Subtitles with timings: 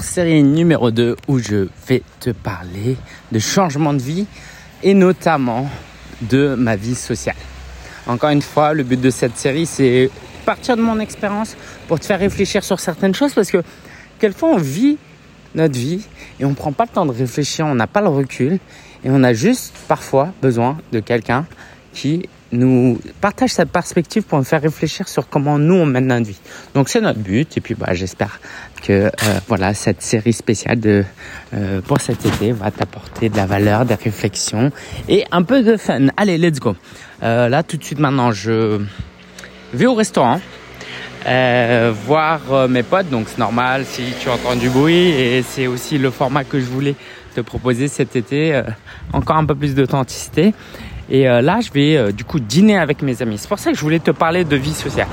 [0.00, 2.96] série numéro 2 où je vais te parler
[3.30, 4.26] de changement de vie
[4.82, 5.68] et notamment
[6.22, 7.36] de ma vie sociale.
[8.06, 10.10] Encore une fois, le but de cette série, c'est
[10.44, 11.56] partir de mon expérience
[11.88, 13.62] pour te faire réfléchir sur certaines choses parce que
[14.18, 14.98] quelquefois on vit
[15.54, 16.06] notre vie
[16.40, 18.58] et on prend pas le temps de réfléchir, on n'a pas le recul
[19.04, 21.46] et on a juste parfois besoin de quelqu'un
[21.92, 26.26] qui nous partage sa perspective pour nous faire réfléchir sur comment nous on mène notre
[26.26, 26.40] vie.
[26.74, 28.40] Donc c'est notre but et puis bah j'espère
[28.82, 29.10] que euh,
[29.48, 31.04] voilà cette série spéciale de
[31.54, 34.70] euh, pour cet été va t'apporter de la valeur, des réflexions
[35.08, 36.08] et un peu de fun.
[36.16, 36.76] Allez, let's go.
[37.22, 38.80] Euh, là tout de suite maintenant, je
[39.72, 40.40] vais au restaurant.
[41.24, 46.10] voir mes potes, donc c'est normal si tu entends du bruit et c'est aussi le
[46.10, 46.96] format que je voulais
[47.34, 48.62] te proposer cet été,
[49.12, 50.54] encore un peu plus d'authenticité.
[51.12, 53.36] Et euh, là, je vais euh, du coup dîner avec mes amis.
[53.38, 55.08] C'est pour ça que je voulais te parler de vie sociale.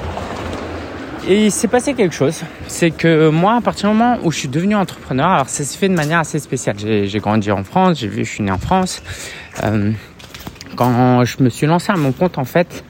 [1.27, 2.41] Et il s'est passé quelque chose.
[2.67, 5.77] C'est que moi, à partir du moment où je suis devenu entrepreneur, alors ça s'est
[5.77, 6.77] fait de manière assez spéciale.
[6.79, 9.03] J'ai grandi en France, j'ai vu, je suis né en France.
[9.63, 9.91] Euh,
[10.77, 12.85] quand je me suis lancé à mon compte, en fait,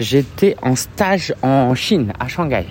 [0.00, 2.66] j'étais en stage en Chine, à Shanghai.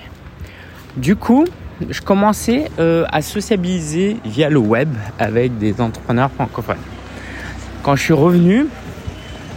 [0.97, 1.45] Du coup,
[1.87, 6.77] je commençais à sociabiliser via le web avec des entrepreneurs francophones.
[7.83, 8.67] Quand je suis revenu,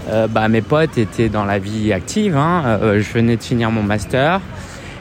[0.09, 2.37] euh, bah, mes potes étaient dans la vie active.
[2.37, 2.63] Hein.
[2.67, 4.41] Euh, je venais de finir mon master.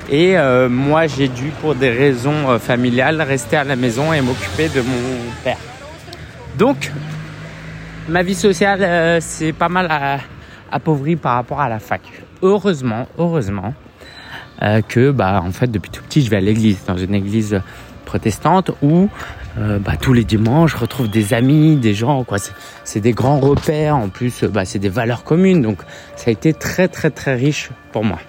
[0.10, 4.68] Et euh, moi, j'ai dû, pour des raisons familiales, rester à la maison et m'occuper
[4.70, 5.58] de mon père.
[6.58, 6.92] Donc,
[8.10, 10.20] ma vie sociale, c'est pas mal
[10.72, 12.02] appauvri par rapport à la fac.
[12.42, 13.74] Heureusement, heureusement,
[14.88, 17.62] que, bah, en fait, depuis tout petit, je vais à l'église, dans une église
[18.06, 19.10] protestante où
[19.58, 22.38] euh, bah, tous les dimanches, je retrouve des amis, des gens, quoi.
[22.84, 23.96] C'est des grands repères.
[23.98, 25.62] En plus, bah, c'est des valeurs communes.
[25.62, 25.80] Donc,
[26.16, 28.20] ça a été très, très, très riche pour moi.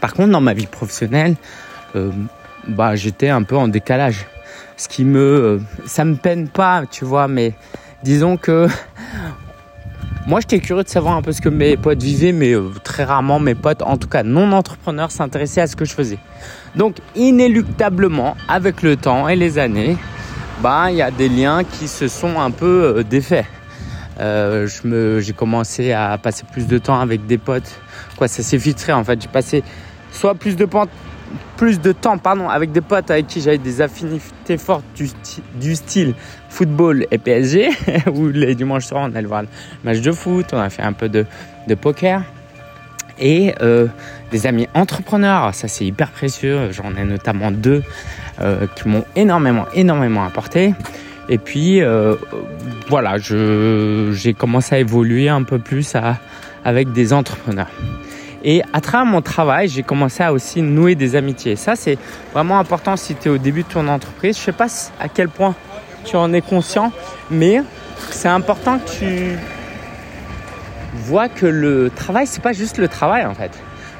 [0.00, 1.36] Par contre, dans ma vie professionnelle,
[1.94, 2.10] euh,
[2.66, 4.26] bah, j'étais un peu en décalage.
[4.76, 7.52] Ce qui me, euh, ça me peine pas, tu vois, mais
[8.02, 8.66] disons que
[10.26, 13.38] moi, j'étais curieux de savoir un peu ce que mes potes vivaient, mais très rarement
[13.38, 16.18] mes potes, en tout cas non entrepreneurs, s'intéressaient à ce que je faisais.
[16.76, 19.98] Donc, inéluctablement, avec le temps et les années,
[20.62, 23.44] bah, il y a des liens qui se sont un peu euh, défaits.
[24.20, 24.66] Euh,
[25.20, 27.80] j'ai commencé à passer plus de temps avec des potes.
[28.16, 29.20] Quoi, ça s'est filtré en fait.
[29.20, 29.62] J'ai passé
[30.12, 30.66] soit plus de,
[31.56, 32.16] plus de temps
[32.48, 34.84] avec des potes avec qui j'avais des affinités fortes
[35.60, 36.14] du style
[36.54, 37.70] football et PSG,
[38.14, 39.48] où les dimanches soirs on allait voir le
[39.82, 41.26] match de foot, on a fait un peu de,
[41.66, 42.22] de poker.
[43.18, 43.86] Et euh,
[44.30, 47.82] des amis entrepreneurs, ça c'est hyper précieux, j'en ai notamment deux
[48.40, 50.74] euh, qui m'ont énormément, énormément apporté.
[51.28, 52.16] Et puis euh,
[52.88, 55.96] voilà, j'ai commencé à évoluer un peu plus
[56.64, 57.70] avec des entrepreneurs.
[58.46, 61.56] Et à travers mon travail, j'ai commencé à aussi nouer des amitiés.
[61.56, 61.96] Ça, c'est
[62.34, 64.36] vraiment important si tu es au début de ton entreprise.
[64.36, 64.66] Je sais pas
[65.00, 65.54] à quel point
[66.04, 66.92] tu en es conscient,
[67.30, 67.62] mais
[68.10, 69.38] c'est important que tu
[70.94, 73.50] vois que le travail, c'est pas juste le travail en fait.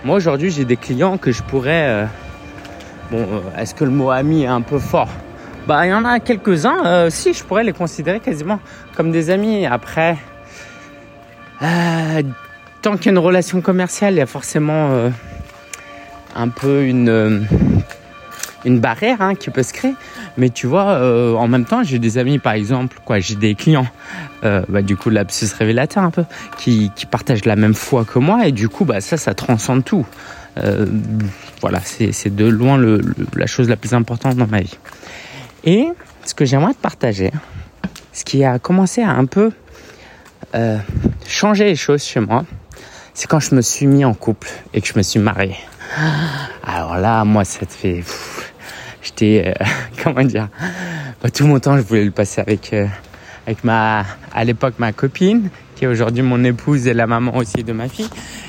[0.04, 2.06] Moi aujourd'hui, j'ai des clients que je pourrais euh,
[3.10, 5.08] Bon, euh, est-ce que le mot ami est un peu fort?
[5.66, 6.84] Bah, il y en a quelques-uns.
[6.84, 8.60] Euh, si, je pourrais les considérer quasiment
[8.96, 9.66] comme des amis.
[9.66, 10.16] Après,
[12.82, 15.10] tant qu'il y a une relation commerciale, il y a forcément
[16.36, 17.56] un peu une
[18.64, 19.94] une barrière hein, qui peut se créer.
[20.36, 20.98] Mais tu vois,
[21.38, 23.86] en même temps, j'ai des amis, par exemple, quoi, j'ai des clients,
[24.42, 26.24] bah, du coup, l'absus révélateur un peu,
[26.58, 29.84] qui, qui partagent la même foi que moi, et du coup, bah, ça, ça transcende
[29.84, 30.06] tout.
[30.56, 30.86] Euh,
[31.60, 33.00] voilà, c'est de loin le,
[33.34, 34.78] la chose la plus importante dans ma vie.
[35.64, 35.88] Et
[36.24, 37.32] ce que j'aimerais te partager,
[38.12, 39.50] ce qui a commencé à un peu
[40.54, 40.78] euh,
[41.26, 42.44] changer les choses chez moi,
[43.14, 45.56] c'est quand je me suis mis en couple et que je me suis marié.
[46.62, 48.04] Alors là, moi, ça te fait...
[49.04, 49.54] J'étais...
[49.60, 49.64] Euh,
[50.02, 50.48] comment dire
[51.32, 52.86] Tout mon temps, je voulais le passer avec, euh,
[53.46, 54.04] avec ma...
[54.34, 57.88] À l'époque, ma copine, qui est aujourd'hui mon épouse et la maman aussi de ma
[57.88, 58.08] fille.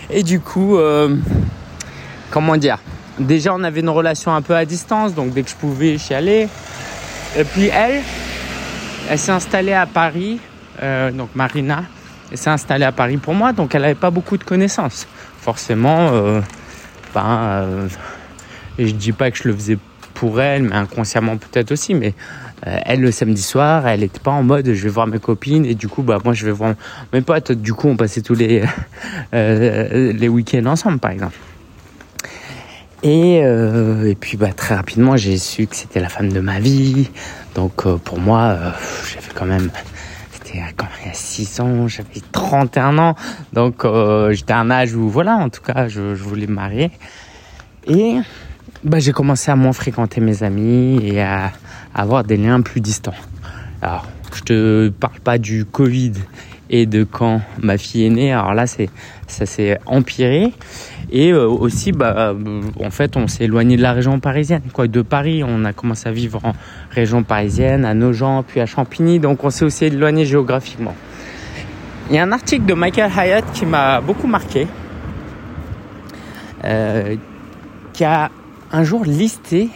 [0.09, 0.77] Et du coup...
[0.77, 1.16] Euh,
[2.31, 2.79] comment dire
[3.19, 6.13] Déjà, on avait une relation un peu à distance, donc dès que je pouvais, j'y
[6.13, 6.49] allais.
[7.37, 8.02] Et puis elle,
[9.09, 10.41] elle s'est installée à Paris,
[11.13, 11.85] donc Marina,
[12.29, 15.07] elle s'est installée à Paris pour moi, donc elle n'avait pas beaucoup de connaissances.
[15.40, 16.11] Forcément,
[17.13, 17.87] ben,
[18.78, 19.78] je dis pas que je le faisais
[20.16, 22.16] pour elle, mais inconsciemment peut-être aussi, mais
[22.66, 25.66] euh, elle le samedi soir, elle n'était pas en mode je vais voir mes copines
[25.66, 26.73] et du coup bah moi je vais voir
[27.14, 27.52] mes potes.
[27.52, 28.64] Du coup on passait tous les
[29.34, 31.38] les week-ends ensemble par exemple.
[33.06, 36.59] Et, euh, et puis bah, très rapidement, j'ai su que c'était la femme de ma
[36.59, 37.12] vie.
[37.53, 38.72] Donc euh, pour moi, euh,
[39.08, 39.70] j'avais quand même...
[40.32, 43.16] C'était quand il y a 6 ans, j'avais 31 ans.
[43.53, 43.85] Donc
[44.32, 46.90] j'étais à un âge où, voilà, en tout cas, je, je voulais me marier.
[47.88, 48.16] Et
[48.83, 51.51] bah, j'ai commencé à moins fréquenter mes amis et à,
[51.93, 53.16] avoir des liens plus distants.
[53.81, 56.13] Alors, je te parle pas du Covid
[56.69, 58.33] et de quand ma fille est née.
[58.33, 58.89] Alors là, c'est
[59.27, 60.53] ça s'est empiré.
[61.11, 62.35] Et euh, aussi, bah,
[62.83, 65.43] en fait, on s'est éloigné de la région parisienne, quoi, de Paris.
[65.43, 66.53] On a commencé à vivre en
[66.91, 69.19] région parisienne, à Nogent, puis à Champigny.
[69.19, 70.95] Donc, on s'est aussi éloigné géographiquement.
[72.09, 74.67] Il y a un article de Michael Hyatt qui m'a beaucoup marqué,
[76.63, 77.16] euh,
[77.93, 78.29] qui a
[78.72, 79.70] un jour listé,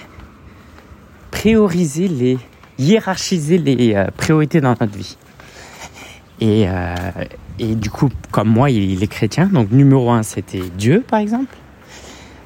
[1.32, 2.38] priorisé les,
[2.78, 5.18] hiérarchisé les euh, priorités dans notre vie.
[6.42, 6.96] Et, euh,
[7.60, 9.48] et du coup, comme moi, il est chrétien.
[9.48, 11.56] Donc, numéro un, c'était Dieu, par exemple.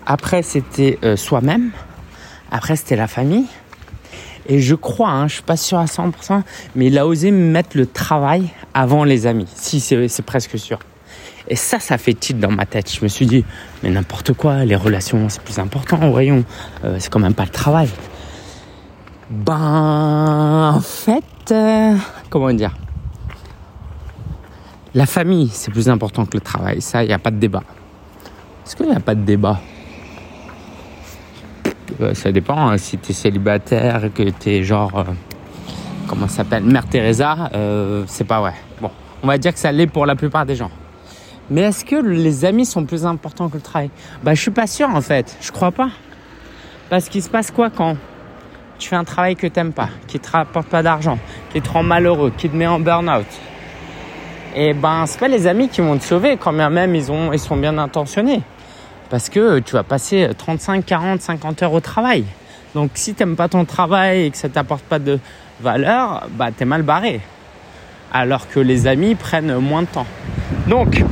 [0.06, 1.72] Après, c'était euh, soi-même.
[2.51, 3.45] Après, c'était la famille.
[4.48, 6.42] Et je crois, hein, je suis pas sûr à 100%,
[6.75, 9.48] mais il a osé mettre le travail avant les amis.
[9.56, 10.80] Si, c'est presque sûr.
[11.48, 12.92] Et ça, ça fait titre dans ma tête.
[12.92, 13.44] Je me suis dit,
[13.81, 16.44] mais n'importe quoi, les relations, c'est plus important, voyons.
[16.86, 17.90] Euh, c'est quand même pas le travail.
[19.30, 21.95] Ben, en fait, euh,
[22.30, 22.74] comment dire?
[24.94, 26.81] La famille, c'est plus important que le travail.
[26.81, 27.63] Ça, il n'y a pas de débat.
[28.66, 29.60] Est-ce qu'il n'y a pas de débat?
[32.00, 32.69] Euh, Ça dépend.
[32.69, 35.06] Hein, si tu es célibataire, que tu es genre,
[36.07, 36.63] comment ça s'appelle?
[36.63, 37.50] Mère Teresa,
[38.07, 38.54] c'est pas vrai.
[38.80, 38.92] Bon,
[39.24, 40.69] on va dire que ça l'est pour la plupart des gens.
[41.50, 43.90] Mais est-ce que les amis sont plus importants que le travail?
[44.24, 45.38] Bah, je suis pas sûr en fait.
[45.42, 45.90] Je crois pas.
[46.90, 47.98] Parce qu'il se passe quoi quand
[48.80, 51.18] tu fais un travail que t'aimes pas, qui te rapporte pas d'argent,
[51.51, 53.25] qui te rend malheureux, qui te met en burn-out?
[54.56, 57.34] Et eh ben, c'est pas les amis qui vont te sauver quand même ils ont,
[57.34, 58.42] ils sont bien intentionnés.
[59.10, 62.24] Parce que tu vas passer 35, 40, 50 heures au travail.
[62.75, 65.19] Donc, si t'aimes pas ton travail et que ça t'apporte pas de
[65.60, 67.22] valeur, bah, t'es mal barré.
[68.12, 70.07] Alors que les amis prennent moins de temps.
[70.68, 71.04] Donc,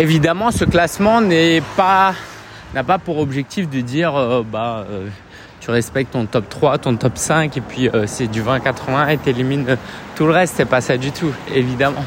[0.00, 5.08] Évidemment, ce classement n'a pas pour objectif de dire euh, bah euh,
[5.60, 9.18] tu respectes ton top 3, ton top 5 et puis euh, c'est du 20-80 et
[9.18, 9.76] t'élimines
[10.16, 12.02] tout le reste, c'est pas ça du tout, évidemment.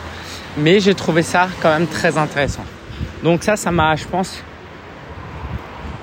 [0.58, 2.66] Mais j'ai trouvé ça quand même très intéressant.
[3.24, 4.44] Donc ça, ça m'a, je pense,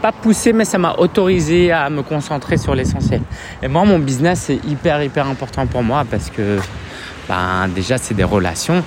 [0.00, 3.22] pas poussé, mais ça m'a autorisé à me concentrer sur l'essentiel.
[3.64, 6.60] Et moi, mon business, c'est hyper, hyper important pour moi parce que
[7.28, 8.84] ben, déjà, c'est des relations,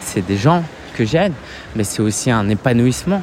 [0.00, 0.64] c'est des gens,
[1.04, 1.32] j'aide,
[1.74, 3.22] mais c'est aussi un épanouissement.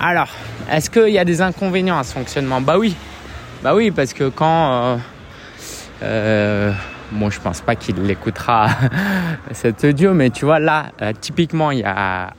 [0.00, 0.28] Alors,
[0.70, 2.60] est-ce qu'il y a des inconvénients à ce fonctionnement?
[2.60, 2.94] Bah oui,
[3.62, 4.96] bah oui, parce que quand euh,
[6.04, 6.72] euh,
[7.10, 8.68] bon, je pense pas qu'il l'écoutera
[9.52, 12.32] cet audio, mais tu vois là, euh, typiquement, il y a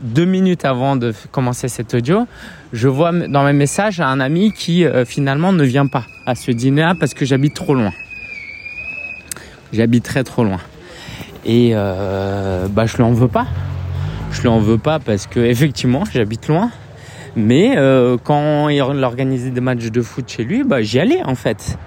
[0.00, 2.26] deux minutes avant de commencer cet audio,
[2.72, 6.94] je vois dans mes messages un ami qui finalement ne vient pas à ce dîner-là
[6.98, 7.92] parce que j'habite trop loin.
[9.74, 10.60] J'habite très trop loin.
[11.46, 13.46] Et euh, bah, je lui en veux pas.
[14.32, 16.70] Je lui en veux pas parce que effectivement, j'habite loin.
[17.36, 21.36] Mais euh, quand il organisait des matchs de foot chez lui, bah, j'y allais en
[21.36, 21.78] fait.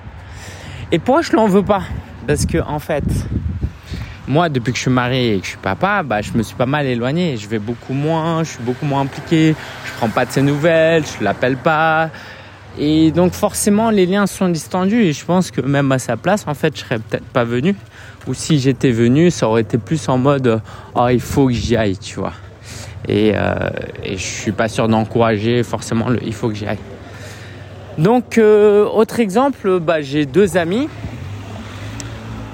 [0.94, 1.83] Et pourquoi je lui en veux pas?
[2.25, 3.03] Parce que en fait,
[4.29, 6.56] moi, depuis que je suis marié et que je suis papa, bah, je me suis
[6.56, 7.35] pas mal éloigné.
[7.35, 9.56] Je vais beaucoup moins, je suis beaucoup moins impliqué.
[9.83, 12.11] Je prends pas de ses nouvelles, je l'appelle pas.
[12.77, 15.01] Et donc forcément, les liens sont distendus.
[15.01, 17.75] Et je pense que même à sa place, en fait, je serais peut-être pas venu.
[18.27, 20.62] Ou si j'étais venu, ça aurait été plus en mode
[20.95, 22.33] oh il faut que j'y aille, tu vois.
[23.07, 23.69] Et, euh,
[24.04, 26.80] et je suis pas sûr d'encourager forcément le il faut que j'y aille.
[27.98, 30.88] Donc euh, autre exemple, bah, j'ai deux amis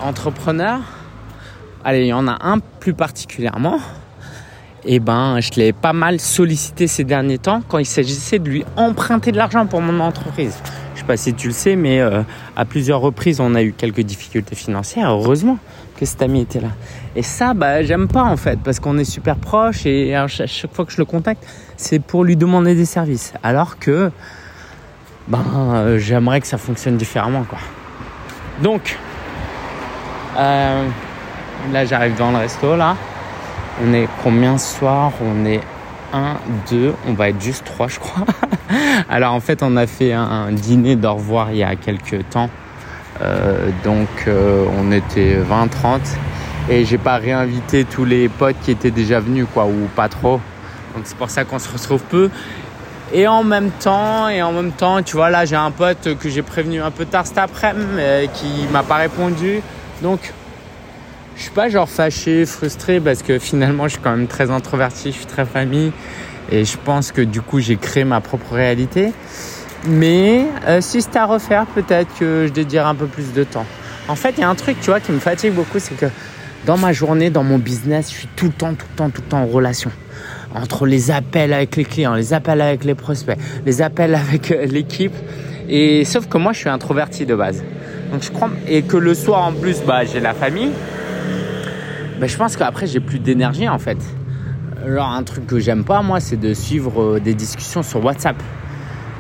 [0.02, 0.82] entrepreneurs.
[1.84, 3.80] Allez, il y en a un plus particulièrement.
[4.88, 8.48] Et eh ben, je l'ai pas mal sollicité ces derniers temps quand il s'agissait de
[8.48, 10.62] lui emprunter de l'argent pour mon entreprise
[11.06, 12.22] pas si tu le sais, mais euh,
[12.56, 15.12] à plusieurs reprises, on a eu quelques difficultés financières.
[15.12, 15.58] Heureusement
[15.98, 16.70] que cet ami était là.
[17.16, 20.74] Et ça, bah, j'aime pas en fait, parce qu'on est super proches et à chaque
[20.74, 21.46] fois que je le contacte,
[21.78, 23.34] c'est pour lui demander des services.
[23.44, 24.12] Alors que,
[25.28, 27.60] ben, euh, j'aimerais que ça fonctionne différemment, quoi.
[28.62, 28.98] Donc,
[30.38, 30.88] euh,
[31.72, 32.96] là, j'arrive dans le resto, là.
[33.86, 35.12] On est combien ce soir?
[35.22, 35.62] On est
[36.14, 36.38] 1,
[36.70, 38.26] 2, on va être juste 3, je crois.
[39.10, 42.50] Alors en fait, on a fait un dîner d'au revoir il y a quelques temps.
[43.22, 46.00] Euh, donc euh, on était 20-30
[46.70, 50.42] et j'ai pas réinvité tous les potes qui étaient déjà venus quoi ou pas trop.
[50.96, 52.30] Donc c'est pour ça qu'on se retrouve peu.
[53.14, 56.28] Et en même temps, et en même temps, tu vois là j'ai un pote que
[56.28, 59.62] j'ai prévenu un peu tard cet après-midi qui m'a pas répondu.
[60.02, 60.34] Donc
[61.38, 65.12] je suis pas genre fâché, frustré parce que finalement je suis quand même très introverti,
[65.12, 65.94] je suis très famille.
[66.52, 69.12] Et je pense que du coup, j'ai créé ma propre réalité.
[69.88, 73.66] Mais euh, si c'était à refaire, peut-être que je dédierais un peu plus de temps.
[74.08, 76.08] En fait, il y a un truc, tu vois, qui me fatigue beaucoup, c'est que
[76.66, 79.22] dans ma journée, dans mon business, je suis tout le temps, tout le temps, tout
[79.22, 79.92] le temps en relation.
[80.56, 84.66] entre les appels avec les clients, les appels avec les prospects, les appels avec euh,
[84.66, 85.14] l'équipe.
[85.68, 87.64] Et sauf que moi, je suis introverti de base.
[88.12, 90.72] Donc je crois et que le soir en plus, bah j'ai la famille.
[92.20, 93.98] Bah, je pense qu'après j'ai plus d'énergie en fait.
[94.86, 98.36] Alors un truc que j'aime pas moi, c'est de suivre euh, des discussions sur WhatsApp.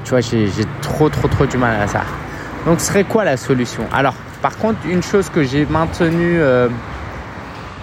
[0.03, 0.47] Tu vois, j'ai
[0.83, 2.03] trop trop trop du mal à ça.
[2.67, 3.83] Donc ce serait quoi la solution?
[3.91, 6.69] Alors par contre, une chose que j'ai maintenue euh,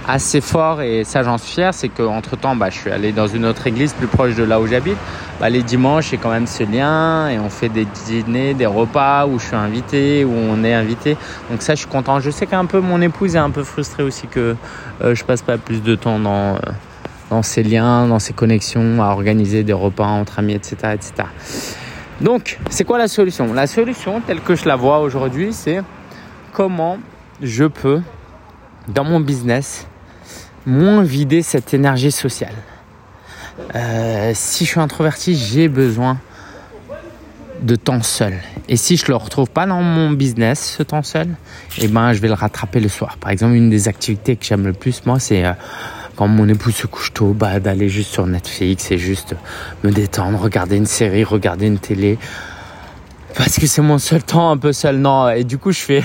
[0.07, 3.27] assez fort et ça j'en suis fier, c'est qu'entre temps, bah, je suis allé dans
[3.27, 4.99] une autre église plus proche de là où j'habite.
[5.41, 9.27] Bah, les dimanches, j'ai quand même ce lien et on fait des dîners, des repas
[9.27, 11.17] où je suis invité, où on est invité.
[11.51, 12.21] Donc ça, je suis content.
[12.21, 14.55] Je sais qu'un peu mon épouse est un peu frustrée aussi que
[15.03, 16.59] euh, je passe pas plus de temps dans,
[17.33, 20.77] dans ces liens, dans ces connexions, à organiser des repas entre amis, etc.
[20.93, 21.13] etc.
[22.21, 23.55] Donc, c'est quoi la solution?
[23.55, 25.81] La solution, telle que je la vois aujourd'hui, c'est
[26.53, 26.99] comment
[27.41, 28.03] je peux,
[28.87, 29.87] dans mon business,
[30.67, 32.55] moins vider cette énergie sociale.
[33.75, 36.19] Euh, si je suis introverti, j'ai besoin
[37.63, 38.35] de temps seul.
[38.69, 41.29] Et si je le retrouve pas dans mon business, ce temps seul,
[41.79, 43.17] eh ben, je vais le rattraper le soir.
[43.17, 45.53] Par exemple, une des activités que j'aime le plus, moi, c'est euh,
[46.17, 49.35] quand mon épouse se couche tôt, bah, d'aller juste sur Netflix et juste
[49.85, 52.19] me détendre, regarder une série, regarder une télé,
[53.35, 54.97] parce que c'est mon seul temps un peu seul.
[54.97, 56.05] Non et du coup je fais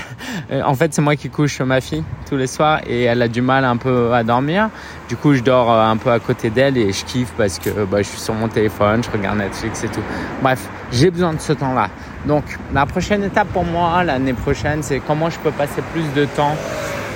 [0.64, 3.42] en fait c'est moi qui couche ma fille tous les soirs et elle a du
[3.42, 4.70] mal un peu à dormir.
[5.08, 7.84] Du coup je dors euh, un peu à côté d'elle et je kiffe parce que
[7.84, 10.02] bah, je suis sur mon téléphone je regarde Netflix et tout.
[10.42, 11.90] Bref j'ai besoin de ce temps là
[12.26, 16.24] donc la prochaine étape pour moi l'année prochaine c'est comment je peux passer plus de
[16.24, 16.56] temps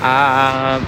[0.05, 0.79] à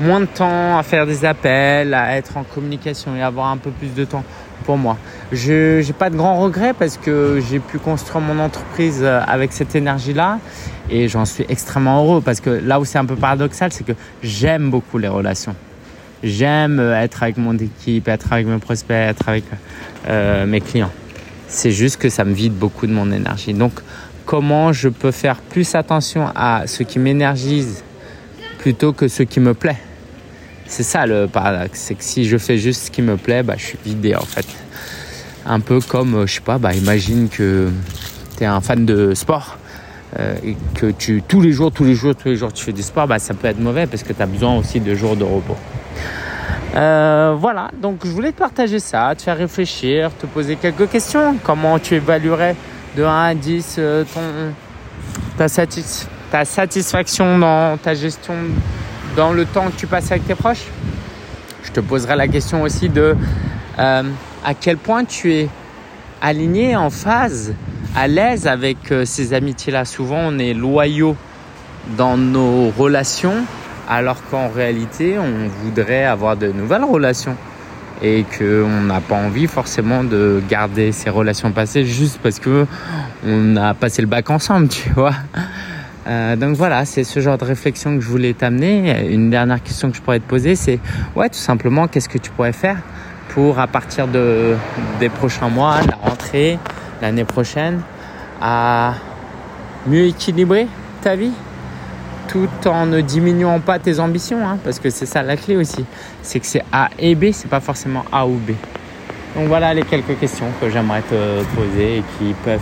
[0.00, 3.70] moins de temps à faire des appels à être en communication et avoir un peu
[3.70, 4.24] plus de temps
[4.64, 4.96] pour moi.
[5.32, 9.52] Je n'ai pas de grands regrets parce que j'ai pu construire mon entreprise euh, avec
[9.52, 10.38] cette énergie-là
[10.90, 13.92] et j'en suis extrêmement heureux parce que là où c'est un peu paradoxal, c'est que
[14.22, 15.54] j'aime beaucoup les relations.
[16.22, 19.44] J'aime euh, être avec mon équipe, être avec mes prospects, être avec
[20.08, 20.92] euh, mes clients.
[21.46, 23.54] C'est juste que ça me vide beaucoup de mon énergie.
[23.54, 23.72] Donc,
[24.26, 27.82] comment je peux faire plus attention à ce qui m'énergise
[28.58, 29.78] plutôt que ce qui me plaît?
[30.68, 33.54] C'est ça le paradoxe, c'est que si je fais juste ce qui me plaît, bah,
[33.56, 34.46] je suis vidé en fait.
[35.46, 37.70] Un peu comme, euh, je sais pas, bah, imagine que
[38.36, 39.56] tu es un fan de sport
[40.18, 42.72] euh, et que tu, tous les jours, tous les jours, tous les jours, tu fais
[42.72, 45.16] du sport, bah, ça peut être mauvais parce que tu as besoin aussi de jours
[45.16, 45.56] de repos.
[46.76, 51.36] Euh, voilà, donc je voulais te partager ça, te faire réfléchir, te poser quelques questions.
[51.42, 52.54] Comment tu évaluerais
[52.94, 53.80] de 1 à 10
[54.12, 54.20] ton,
[55.38, 55.46] ta,
[56.30, 58.34] ta satisfaction dans ta gestion
[59.16, 60.66] dans le temps que tu passes avec tes proches.
[61.64, 63.16] Je te poserai la question aussi de
[63.78, 64.02] euh,
[64.44, 65.48] à quel point tu es
[66.20, 67.54] aligné, en phase,
[67.94, 69.84] à l'aise avec euh, ces amitiés-là.
[69.84, 71.16] Souvent, on est loyaux
[71.96, 73.44] dans nos relations,
[73.88, 77.36] alors qu'en réalité, on voudrait avoir de nouvelles relations
[78.02, 82.66] et qu'on n'a pas envie forcément de garder ces relations passées juste parce que
[83.26, 85.14] on a passé le bac ensemble, tu vois.
[86.08, 89.12] Euh, donc voilà, c'est ce genre de réflexion que je voulais t'amener.
[89.12, 90.80] Une dernière question que je pourrais te poser, c'est
[91.14, 92.78] ouais, tout simplement, qu'est-ce que tu pourrais faire
[93.30, 94.54] pour, à partir de,
[95.00, 96.58] des prochains mois, la rentrée,
[97.02, 97.82] l'année prochaine,
[98.40, 98.94] à
[99.86, 100.66] mieux équilibrer
[101.02, 101.32] ta vie
[102.28, 105.84] tout en ne diminuant pas tes ambitions, hein, parce que c'est ça la clé aussi.
[106.22, 108.50] C'est que c'est A et B, c'est pas forcément A ou B.
[109.34, 112.60] Donc voilà les quelques questions que j'aimerais te poser et qui peuvent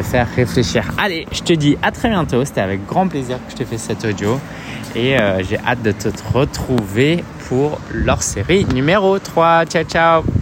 [0.00, 0.84] te faire réfléchir.
[0.98, 2.44] Allez, je te dis à très bientôt.
[2.44, 4.38] C'était avec grand plaisir que je t'ai fait cet audio.
[4.94, 9.66] Et euh, j'ai hâte de te retrouver pour leur série numéro 3.
[9.66, 10.39] Ciao, ciao